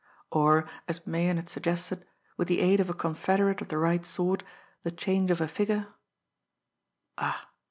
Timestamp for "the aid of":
2.47-2.89